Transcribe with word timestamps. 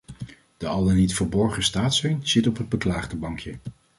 De 0.57 0.67
al 0.67 0.85
dan 0.85 0.95
niet 0.95 1.13
verborgen 1.15 1.63
staatssteun 1.63 2.19
zit 2.27 2.47
op 2.47 2.57
het 2.57 2.69
beklaagdenbankje. 2.69 3.53